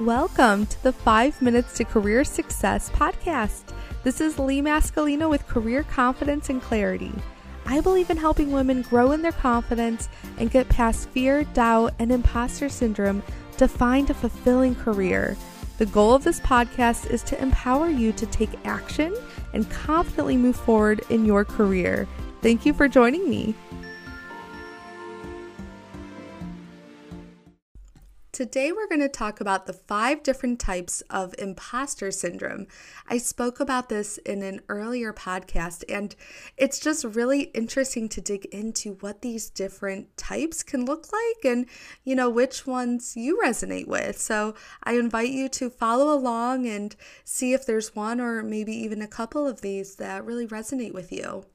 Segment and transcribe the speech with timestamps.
[0.00, 3.62] Welcome to the Five Minutes to Career Success podcast.
[4.04, 7.14] This is Lee Mascalino with Career Confidence and Clarity.
[7.64, 12.12] I believe in helping women grow in their confidence and get past fear, doubt, and
[12.12, 13.22] imposter syndrome
[13.56, 15.34] to find a fulfilling career.
[15.78, 19.16] The goal of this podcast is to empower you to take action
[19.54, 22.06] and confidently move forward in your career.
[22.42, 23.54] Thank you for joining me.
[28.36, 32.66] Today, we're going to talk about the five different types of imposter syndrome.
[33.08, 36.14] I spoke about this in an earlier podcast, and
[36.58, 41.64] it's just really interesting to dig into what these different types can look like and,
[42.04, 44.20] you know, which ones you resonate with.
[44.20, 46.94] So, I invite you to follow along and
[47.24, 51.10] see if there's one or maybe even a couple of these that really resonate with
[51.10, 51.46] you.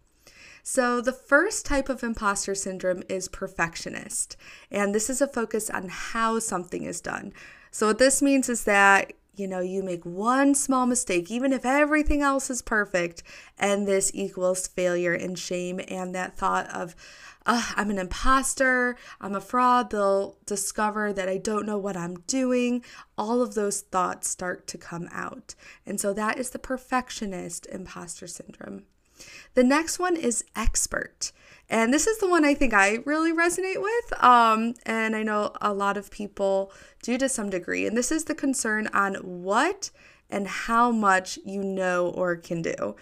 [0.63, 4.37] So, the first type of imposter syndrome is perfectionist,
[4.69, 7.33] and this is a focus on how something is done.
[7.71, 11.65] So, what this means is that you know, you make one small mistake, even if
[11.65, 13.23] everything else is perfect,
[13.57, 16.95] and this equals failure and shame, and that thought of,
[17.45, 22.83] I'm an imposter, I'm a fraud, they'll discover that I don't know what I'm doing.
[23.17, 25.55] All of those thoughts start to come out.
[25.85, 28.83] And so that is the perfectionist imposter syndrome.
[29.53, 31.31] The next one is expert.
[31.69, 34.23] And this is the one I think I really resonate with.
[34.23, 37.87] Um, and I know a lot of people do to some degree.
[37.87, 39.89] And this is the concern on what
[40.29, 42.95] and how much you know or can do.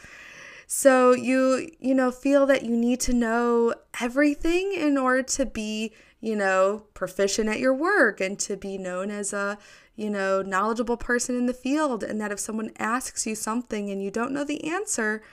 [0.68, 5.92] So you, you know, feel that you need to know everything in order to be,
[6.22, 9.58] you know, proficient at your work and to be known as a,
[9.96, 12.04] you know, knowledgeable person in the field.
[12.04, 15.24] And that if someone asks you something and you don't know the answer,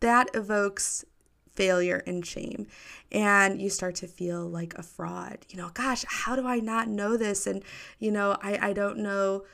[0.00, 1.04] that evokes
[1.54, 2.68] failure and shame.
[3.10, 5.38] And you start to feel like a fraud.
[5.48, 7.46] You know, gosh, how do I not know this?
[7.46, 7.64] And,
[7.98, 9.44] you know, I, I don't know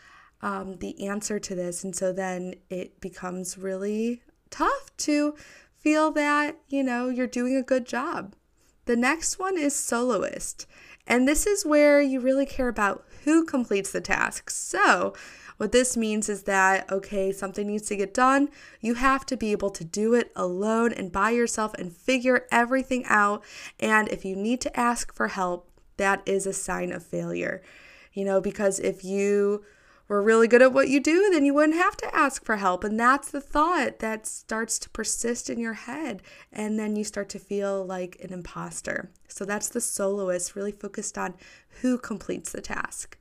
[0.42, 1.82] um, the answer to this.
[1.82, 5.34] And so then it becomes really tough to
[5.78, 8.34] feel that, you know, you're doing a good job.
[8.84, 10.66] The next one is soloist.
[11.06, 14.50] And this is where you really care about who completes the task.
[14.50, 15.14] So,
[15.56, 18.48] what this means is that, okay, something needs to get done.
[18.80, 23.04] You have to be able to do it alone and by yourself and figure everything
[23.06, 23.44] out.
[23.78, 27.62] And if you need to ask for help, that is a sign of failure.
[28.12, 29.64] You know, because if you
[30.06, 32.84] were really good at what you do, then you wouldn't have to ask for help.
[32.84, 36.22] And that's the thought that starts to persist in your head.
[36.52, 39.10] And then you start to feel like an imposter.
[39.28, 41.34] So that's the soloist, really focused on
[41.80, 43.16] who completes the task.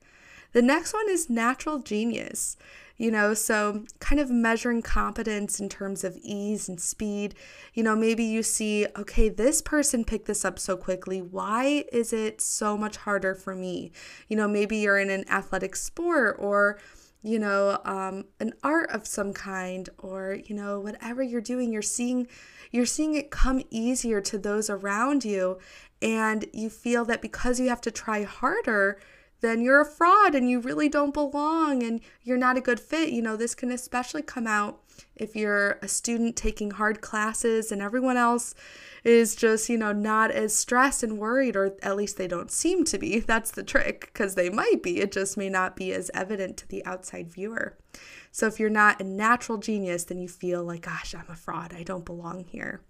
[0.54, 2.56] The next one is natural genius.
[2.96, 7.34] You know, so kind of measuring competence in terms of ease and speed.
[7.74, 11.20] You know, maybe you see, okay, this person picked this up so quickly.
[11.20, 13.90] Why is it so much harder for me?
[14.28, 16.78] You know, maybe you're in an athletic sport or,
[17.24, 21.82] you know, um, an art of some kind, or you know, whatever you're doing, you're
[21.82, 22.28] seeing,
[22.70, 25.58] you're seeing it come easier to those around you,
[26.00, 29.00] and you feel that because you have to try harder,
[29.40, 33.10] then you're a fraud and you really don't belong and you're not a good fit.
[33.10, 34.80] You know, this can especially come out
[35.16, 38.54] if you're a student taking hard classes and everyone else
[39.04, 42.84] is just, you know, not as stressed and worried, or at least they don't seem
[42.84, 43.20] to be.
[43.26, 45.00] That's the trick because they might be.
[45.00, 47.76] It just may not be as evident to the outside viewer.
[48.32, 51.74] So if you're not a natural genius, then you feel like, gosh, I'm a fraud.
[51.76, 52.80] I don't belong here.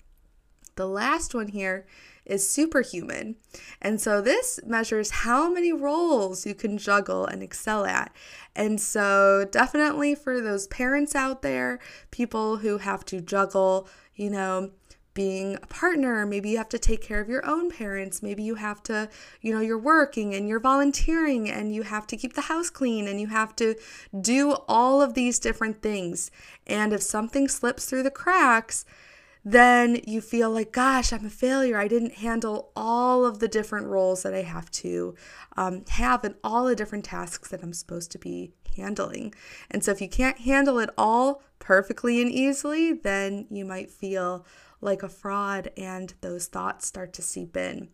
[0.76, 1.86] The last one here
[2.24, 3.36] is superhuman.
[3.80, 8.12] And so this measures how many roles you can juggle and excel at.
[8.56, 11.78] And so, definitely for those parents out there,
[12.10, 14.70] people who have to juggle, you know,
[15.12, 18.56] being a partner, maybe you have to take care of your own parents, maybe you
[18.56, 19.08] have to,
[19.40, 23.06] you know, you're working and you're volunteering and you have to keep the house clean
[23.06, 23.76] and you have to
[24.20, 26.32] do all of these different things.
[26.66, 28.84] And if something slips through the cracks,
[29.44, 31.77] then you feel like, gosh, I'm a failure.
[31.77, 35.15] I didn't handle all of the different roles that I have to
[35.56, 39.35] um, have and all the different tasks that I'm supposed to be handling.
[39.70, 44.46] And so, if you can't handle it all perfectly and easily, then you might feel
[44.81, 47.88] like a fraud and those thoughts start to seep in.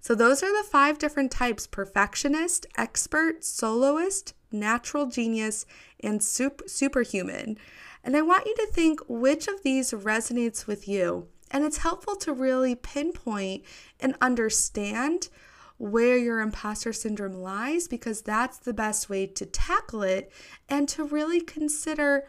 [0.00, 5.66] So, those are the five different types perfectionist, expert, soloist, natural genius,
[6.00, 7.58] and super, superhuman.
[8.06, 11.26] And I want you to think which of these resonates with you.
[11.50, 13.64] And it's helpful to really pinpoint
[13.98, 15.28] and understand
[15.76, 20.30] where your imposter syndrome lies because that's the best way to tackle it
[20.68, 22.28] and to really consider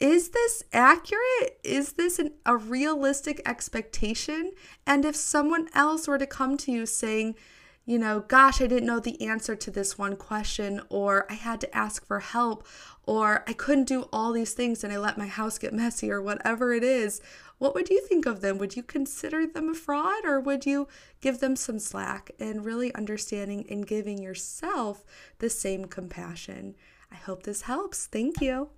[0.00, 1.60] is this accurate?
[1.62, 4.52] Is this an, a realistic expectation?
[4.84, 7.36] And if someone else were to come to you saying,
[7.84, 11.60] you know, gosh, I didn't know the answer to this one question, or I had
[11.62, 12.66] to ask for help,
[13.04, 16.22] or I couldn't do all these things and I let my house get messy, or
[16.22, 17.20] whatever it is,
[17.58, 18.58] what would you think of them?
[18.58, 20.88] Would you consider them a fraud, or would you
[21.20, 25.04] give them some slack and really understanding and giving yourself
[25.38, 26.74] the same compassion?
[27.10, 28.06] I hope this helps.
[28.06, 28.70] Thank you.